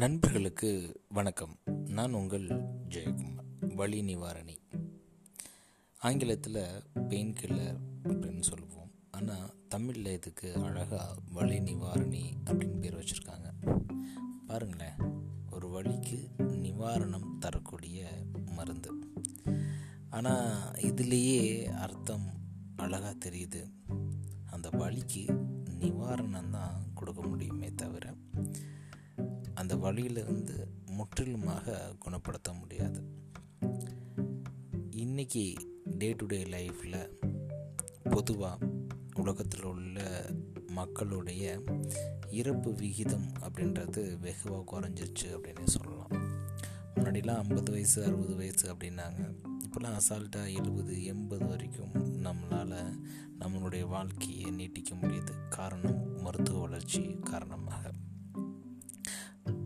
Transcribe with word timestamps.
நண்பர்களுக்கு 0.00 1.00
வணக்கம். 1.08 1.58
நான் 1.86 2.12
உங்கள் 2.12 2.46
ஜெயக்குமார் 2.88 3.74
வலி 3.74 4.14
நிவாரணி. 4.14 4.56
ஆங்கிலத்தில் 5.98 6.82
பெயின் 7.08 7.34
கில்லர் 7.40 7.78
அப்படின்னு 8.04 8.40
சொல்லுவோம். 8.40 8.90
ஆனால் 9.10 9.54
தமிழில் 9.68 10.06
இதுக்கு 10.06 10.54
அழகாக 10.54 11.14
வலி 11.32 11.58
நிவாரணி 11.58 12.32
அப்படின்னு 12.44 12.78
பேர் 12.78 12.98
வச்சுருக்காங்க? 12.98 13.76
பாருங்களேன் 14.46 14.96
ஒரு 15.50 15.68
வழிக்கு 15.68 16.28
நிவாரணம் 16.38 17.38
தரக்கூடிய 17.38 18.24
மருந்து. 18.46 18.90
ஆனால் 20.10 20.70
இதுலேயே 20.70 21.64
அர்த்தம் 21.64 22.26
அழகாக 22.76 23.30
தெரியுது. 23.30 23.70
அந்த 24.50 24.68
வழிக்கு 24.68 25.24
நிவாரணம் 25.80 26.50
தான் 26.50 26.84
கொடுக்க 26.94 27.22
முடியுமே 27.22 27.72
தவிர 27.74 28.09
அந்த 29.70 29.82
வழியிலிருந்து 29.82 30.68
முற்றிலுமாக 30.86 31.94
குணப்படுத்த 31.98 32.52
முடியாது. 32.52 33.04
இன்றைக்கி 34.90 35.56
டே 35.84 36.12
டு 36.12 36.26
டே 36.26 36.42
லைஃப்பில் 36.42 37.10
பொதுவாக 38.02 38.66
உலகத்தில் 39.14 39.62
உள்ள 39.62 40.26
மக்களுடைய 40.66 41.62
இறப்பு 42.30 42.74
விகிதம் 42.74 43.32
அப்படின்றது 43.40 44.18
வெகுவாக 44.18 44.80
குறைஞ்சிருச்சு 44.80 45.24
அப்படின்னு 45.24 45.64
சொல்லலாம். 45.64 46.10
முன்னாடிலாம் 46.94 47.36
ஐம்பது 47.36 47.72
வயசு 47.72 48.04
அறுபது 48.04 48.36
வயசு 48.36 48.74
அப்படின்னாங்க. 48.74 49.34
இப்போலாம் 49.66 50.00
அசால்ட்டாக 50.00 50.54
எழுபது 50.54 51.04
எண்பது 51.04 51.46
வரைக்கும் 51.46 51.92
நம்மளால் 52.24 52.98
நம்மளுடைய 53.38 53.88
வாழ்க்கையை 53.88 54.50
நீட்டிக்க 54.50 54.94
முடியுது. 54.94 55.48
காரணம் 55.48 56.20
மருத்துவ 56.20 56.60
வளர்ச்சி 56.60 57.16
காரணமாக. 57.22 57.90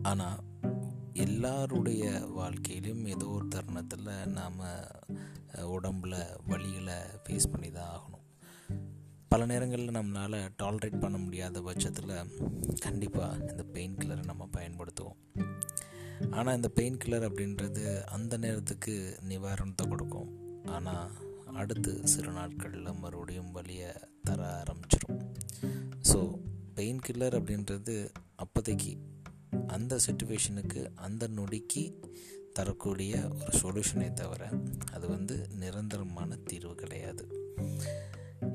ஆனால் 0.09 0.41
எல்லாருடைய 1.25 2.03
வாழ்க்கையிலும் 2.37 3.03
ஏதோ 3.13 3.25
ஒரு 3.35 3.47
தருணத்தில் 3.55 4.09
நாம் 4.37 4.61
உடம்பில் 5.75 6.17
வழிகளை 6.49 6.97
ஃபேஸ் 7.23 7.51
பண்ணி 7.51 7.69
தான் 7.71 7.91
ஆகணும். 7.95 8.23
பல 9.31 9.45
நேரங்களில் 9.51 9.97
நம்மளால் 9.97 10.37
டாலரேட் 10.61 11.03
பண்ண 11.03 11.17
முடியாத 11.17 11.61
பட்சத்தில் 11.61 12.31
கண்டிப்பாக 12.85 13.39
இந்த 13.51 13.63
பெயின் 13.75 13.97
கில்லரை 13.99 14.25
நம்ம 14.31 14.47
பயன்படுத்துவோம். 14.57 15.19
ஆனால் 16.37 16.55
இந்த 16.55 16.69
பெயின் 16.79 16.99
கில்லர் 17.03 17.27
அப்படின்றது 17.29 17.85
அந்த 18.17 18.33
நேரத்துக்கு 18.37 18.95
நிவாரணத்தை 19.31 19.85
கொடுக்கும். 19.93 20.29
ஆனால் 20.75 21.09
அடுத்து 21.61 21.91
சில 22.13 22.27
நாட்களில் 22.31 22.99
மறுபடியும் 23.01 23.51
வழியை 23.51 23.89
தர 24.27 24.39
ஆரம்பிச்சிடும் 24.61 25.19
ஸோ 26.09 26.19
பெயின் 26.77 27.03
கில்லர் 27.05 27.37
அப்படின்றது 27.39 27.95
அப்போதைக்கு 28.43 28.93
அந்த 29.67 29.99
சுச்சுவேஷனுக்கு 30.07 30.85
அந்த 30.95 31.27
நொடிக்கு 31.27 31.93
தரக்கூடிய 32.53 33.27
ஒரு 33.27 33.59
சொல்யூஷனே 33.61 34.13
தவிர 34.13 34.49
அது 34.91 35.07
வந்து 35.07 35.47
நிரந்தரமான 35.49 36.35
தீர்வு 36.35 36.75
கிடையாது. 36.75 37.43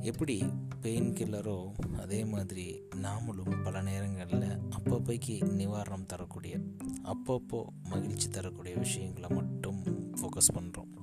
எப்படி 0.03 0.43
பெயின் 0.81 1.13
கில்லரோ 1.13 1.73
அதே 1.99 2.25
மாதிரி 2.25 2.83
நாமளும் 2.97 3.63
பல 3.63 3.83
நேரங்களில் 3.83 4.59
அப்பப்போக்கு 4.71 5.45
நிவாரணம் 5.45 6.07
தரக்கூடிய 6.07 6.59
அப்பப்போ 7.05 7.65
மகிழ்ச்சி 7.83 8.29
தரக்கூடிய 8.29 8.77
விஷயங்களை 8.77 9.29
மட்டும் 9.29 9.83
ஃபோக்கஸ் 10.21 10.55
பண்ணுறோம் 10.55 11.00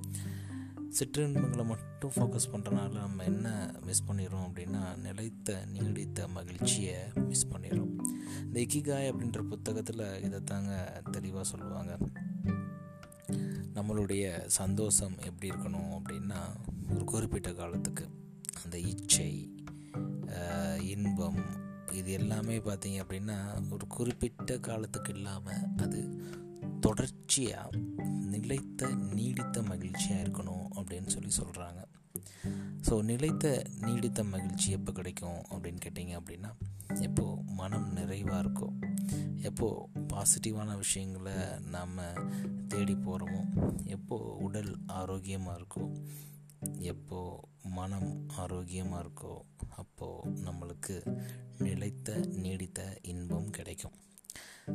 சிற்றின்பங்களை 0.98 1.66
மட்டும் 1.66 2.12
ஃபோக்கஸ் 2.16 2.52
பண்ணுறனால 2.52 2.92
நம்ம 2.92 3.24
என்ன 3.24 3.76
மிஸ் 3.86 4.04
பண்ணிடுறோம் 4.08 4.46
அப்படின்னா 4.48 4.98
நிலைத்த 4.98 5.66
நீடித்த 5.66 6.28
மகிழ்ச்சியை 6.28 6.96
மிஸ் 7.16 7.48
பண்ணிடுறோம். 7.48 7.94
இந்த 8.42 8.60
இக்கிகாய் 8.60 9.10
அப்படின்ற 9.12 9.42
புத்தகத்தில் 9.42 10.22
இதை 10.24 10.44
தாங்க 10.44 11.02
தெளிவாக 11.12 11.44
சொல்லுவாங்க. 11.44 11.98
நம்மளுடைய 13.74 14.46
சந்தோஷம் 14.46 15.18
எப்படி 15.20 15.52
இருக்கணும் 15.52 15.92
அப்படின்னா 15.98 16.40
ஒரு 16.94 17.04
குறிப்பிட்ட 17.04 17.54
காலத்துக்கு 17.54 18.10
அந்த 18.64 18.80
இச்சை 18.80 19.56
இன்பம் 20.82 21.40
இது 21.92 22.12
எல்லாமே 22.12 22.58
பார்த்தீங்க 22.58 23.04
அப்படின்னா 23.04 23.38
ஒரு 23.72 23.88
குறிப்பிட்ட 23.88 24.58
காலத்துக்கு 24.58 25.14
இல்லாமல் 25.14 25.76
அது 25.78 26.17
தொடர்ச்சியாக 26.88 27.78
நிலைத்த 28.22 28.88
நீடித்த 28.88 29.62
மகிழ்ச்சியாக 29.62 30.22
இருக்கணும் 30.22 30.68
அப்படின்னு 30.76 31.08
சொல்லி 31.08 31.32
சொல்கிறாங்க 31.40 31.84
ஸோ 32.90 33.04
நிலைத்த 33.04 33.64
நீடித்த 33.82 34.24
மகிழ்ச்சி 34.24 34.72
எப்போ 34.72 34.92
கிடைக்கும் 34.92 35.42
அப்படின்னு 35.52 35.80
கேட்டிங்க 35.86 36.20
அப்படின்னா 36.20 36.52
எப்போது 37.02 37.42
மனம் 37.42 37.94
நிறைவாக 37.94 38.40
இருக்கும் 38.40 38.80
எப்போது 39.36 39.88
பாசிட்டிவான 40.14 40.76
விஷயங்களை 40.76 41.34
நாம் 41.60 41.98
தேடி 42.68 42.94
போகிறோமோ 42.94 43.44
எப்போது 43.86 44.38
உடல் 44.38 44.78
ஆரோக்கியமாக 44.88 45.62
இருக்கோ 45.62 46.06
எப்போது 46.80 47.48
மனம் 47.64 48.26
ஆரோக்கியமாக 48.28 49.08
இருக்கோ 49.08 49.42
அப்போது 49.70 50.30
நம்மளுக்கு 50.32 51.20
நிலைத்த 51.58 52.20
நீடித்த 52.28 53.00
இன்பம் 53.02 53.50
கிடைக்கும். 53.50 53.92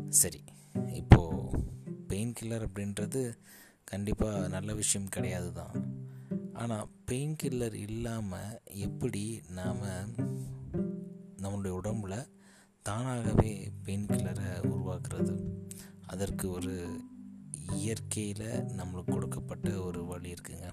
சரி 0.08 0.44
கில்லர் 2.42 2.68
அப்படின்றது 2.68 3.22
கண்டிப்பாக 3.84 4.48
நல்ல 4.48 4.74
விஷயம் 4.74 5.08
கிடையாது 5.08 5.52
தான் 5.52 5.74
ஆனால் 6.52 6.88
பெயின் 7.04 7.36
கில்லர் 7.42 7.74
இல்லாமல் 7.74 8.60
எப்படி 8.64 9.40
நாம் 9.48 9.82
நம்மளுடைய 11.42 11.78
உடம்புல 11.82 12.28
தானாகவே 12.82 13.70
பெயின் 13.82 14.06
கில்லரை 14.06 14.48
உருவாக்குறது? 14.62 15.34
அதற்கு 16.06 16.50
ஒரு 16.50 17.00
இயற்கையில் 17.72 18.64
நம்மளுக்கு 18.76 19.10
கொடுக்கப்பட்ட 19.10 19.80
ஒரு 19.80 20.04
வழி 20.04 20.32
இருக்குங்க. 20.32 20.68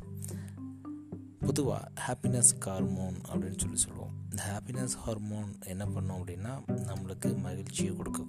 பொதுவாக 1.40 1.92
ஹாப்பினஸ் 2.08 2.52
ஹார்மோன் 2.60 3.18
அப்படின்னு 3.32 3.60
சொல்லி 3.60 3.78
சொல்லுவோம். 3.78 4.16
இந்த 4.30 4.44
ஹாப்பினஸ் 4.44 4.96
ஹார்மோன் 4.98 5.62
என்ன 5.66 5.86
பண்ணோம் 5.86 6.20
அப்படின்னா 6.22 6.54
நம்மளுக்கு 6.68 7.38
மகிழ்ச்சியை 7.38 7.96
கொடுக்கும். 7.96 8.29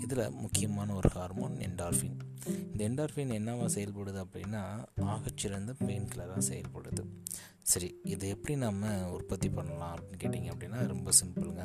இதில் 0.00 0.30
முக்கியமான 0.30 0.94
ஒரு 0.94 1.08
ஹார்மோன் 1.08 1.56
என்டார்ஃபின் 1.56 2.18
இந்த 2.46 2.80
என்டார்ஃபின் 2.88 3.34
என்னவா 3.38 3.66
செயல்படுது 3.74 4.20
அப்படின்னா 4.24 4.62
ஆகச்சிறந்த 5.00 5.72
பெயின் 5.86 6.08
கில்லராக 6.14 6.42
செயல்படுது. 6.48 7.02
சரி 7.62 8.00
இதை 8.02 8.28
எப்படி 8.28 8.54
நம்ம 8.56 9.10
உற்பத்தி 9.10 9.48
பண்ணலாம் 9.48 9.92
அப்படின்னு 9.96 10.20
கேட்டிங்க 10.22 10.50
அப்படின்னா 10.52 10.86
ரொம்ப 10.86 11.10
சிம்பிளுங்க. 11.20 11.64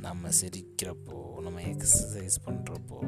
நம்ம 0.00 0.28
சிரிக்கிறப்போ 0.40 1.40
நம்ம 1.40 1.60
எக்ஸசைஸ் 1.60 2.36
பண்ணுறப்போ 2.46 2.98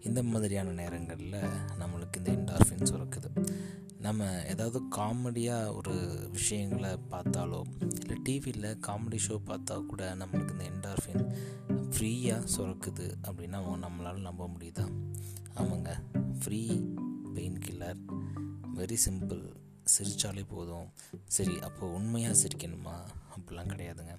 இந்த 0.00 0.22
மாதிரியான 0.22 0.70
நேரங்களில் 0.70 1.38
நம்மளுக்கு 1.80 2.16
இந்த 2.16 2.32
என்டார்ஃபின் 2.32 2.88
சுரக்குது. 2.90 3.30
நம்ம 4.04 4.42
ஏதாவது 4.46 4.80
காமெடியாக 4.96 5.74
ஒரு 5.74 5.94
விஷயங்களை 6.32 6.90
பார்த்தாலோ 7.10 7.62
இல்லை 8.00 8.16
டிவியில் 8.22 8.78
காமெடி 8.86 9.18
ஷோ 9.28 9.40
பார்த்தா 9.46 9.86
கூட 9.86 10.14
நம்மளுக்கு 10.14 10.50
இந்த 10.50 10.64
என்டார்ஃபின் 10.72 11.24
ஃப்ரீயாக 11.90 12.46
சுரக்குது 12.56 13.06
அப்படின்னா 13.22 13.58
நம்மளால் 13.84 14.20
நம்ப 14.20 14.48
முடியுதா? 14.48 14.86
ஆமாங்க. 15.56 15.90
Free 16.40 16.60
pain 17.34 17.58
killer 17.58 18.00
very 18.76 18.96
simple 19.06 19.42
சிரித்தாலே 19.82 20.44
போதும். 20.48 20.88
சரி 21.26 21.58
அப்போ 21.58 21.86
உண்மையாக 21.86 22.36
சிரிக்கணுமா? 22.42 22.96
அப்படிலாம் 23.36 23.72
கிடையாதுங்க. 23.72 24.14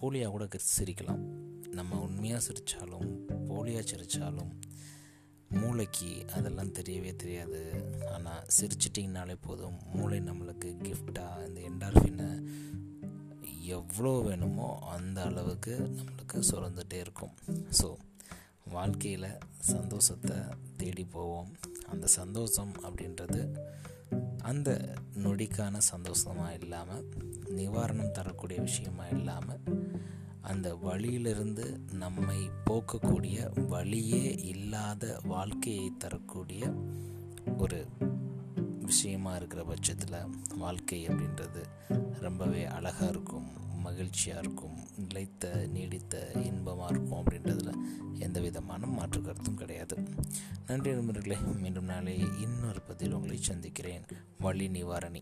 போலியாக 0.00 0.30
கூட 0.30 0.48
சிரிக்கலாம். 0.78 1.22
நம்ம 1.70 2.00
உண்மையாக 2.00 2.42
சிரித்தாலும் 2.44 3.10
போலியாக 3.48 3.84
சிரித்தாலும் 3.90 4.52
மூளைக்கு 5.60 6.10
அதெல்லாம் 6.36 6.72
தெரியவே 6.78 7.12
தெரியாது. 7.16 7.60
ஆனால் 8.14 8.46
சிரிச்சிட்டிங்கனாலே 8.56 9.36
போதும். 9.40 9.78
மூளை 9.94 10.18
நம்மளுக்கு 10.20 10.70
கிஃப்டாக 10.86 11.46
இந்த 11.46 11.60
என்டார்ஃபினை 11.70 12.28
எவ்வளோ 13.78 14.12
வேணுமோ 14.20 14.68
அந்த 14.94 15.18
அளவுக்கு 15.22 15.74
நம்மளுக்கு 15.98 16.38
சுரந்துகிட்டே 16.50 16.98
இருக்கும். 17.04 17.34
ஸோ 17.80 17.88
வாழ்க்கையில் 18.76 19.30
சந்தோஷத்தை 19.72 20.36
தேடி 20.76 21.04
போவோம். 21.04 21.50
அந்த 21.92 22.06
சந்தோஷம் 22.20 22.74
அப்படின்றது 22.86 23.42
அந்த 24.50 24.70
நொடிக்கான 25.24 25.76
சந்தோஷமாக 25.92 26.56
இல்லாமல் 26.62 27.04
நிவாரணம் 27.58 28.14
தரக்கூடிய 28.18 28.58
விஷயமாக 28.60 29.14
இல்லாமல் 29.16 29.62
அந்த 30.44 30.74
வழியிலிருந்து 30.74 31.80
நம்மை 31.92 32.50
போக்கக்கூடிய 32.70 33.66
வழியே 33.68 34.34
இல்லாத 34.34 35.20
வாழ்க்கையை 35.24 35.92
தரக்கூடிய 35.98 36.72
ஒரு 37.58 37.86
விஷயமாக 38.80 39.36
இருக்கிற 39.36 39.64
பட்சத்தில் 39.64 40.26
வாழ்க்கை 40.58 41.08
அப்படின்றது 41.08 41.62
ரொம்பவே 42.20 42.64
அழகாக 42.64 43.08
இருக்கும் 43.08 43.62
மகிழ்ச்சியாக 43.80 44.40
இருக்கும் 44.40 44.76
நிலைத்த 44.96 45.66
நீடித்த 45.72 46.30
இன்பமாக 46.44 46.94
இருக்கும் 46.94 47.18
அப்படின்றதுல 47.18 47.74
எந்த 48.18 48.40
விதமான 48.40 48.86
மாற்று 48.86 49.22
கருத்தும் 49.22 49.54
கிடையாது. 49.54 49.96
நன்றி 50.66 50.92
நண்பர்களே 50.92 51.36
மீண்டும் 51.60 51.84
நாளை 51.84 52.18
இன்னொரு 52.40 52.80
பதில் 52.80 53.12
உங்களை 53.12 53.36
சந்திக்கிறேன். 53.36 54.04
வழி 54.38 54.68
நிவாரணி. 54.68 55.20